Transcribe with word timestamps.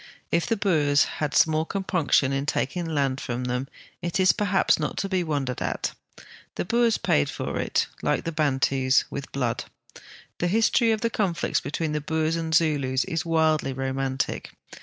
If 0.31 0.47
the 0.47 0.57
Boers 0.57 1.03
had 1.21 1.35
small 1.35 1.63
compunc 1.63 2.11
tion 2.13 2.33
in 2.33 2.47
taking 2.47 2.87
land 2.87 3.21
from 3.21 3.43
them, 3.43 3.67
it 4.01 4.19
is 4.19 4.31
perhaps 4.31 4.79
not 4.79 4.97
to 4.97 5.07
be 5.09 5.23
wondered 5.23 5.61
at. 5.61 5.91
The 6.55 6.65
Boers 6.65 6.97
})aid 7.07 7.29
for 7.29 7.59
it, 7.59 7.85
like 8.01 8.23
the 8.23 8.31
Bantus, 8.31 9.03
with 9.11 9.31
blood. 9.31 9.65
The 10.39 10.47
history 10.47 10.91
of 10.91 11.01
the 11.01 11.11
conflicts 11.11 11.59
between 11.61 11.91
the 11.91 12.01
Boers 12.01 12.35
and 12.35 12.51
Zulus 12.55 13.03
is 13.05 13.27
wildly 13.27 13.73
romantic. 13.73 14.49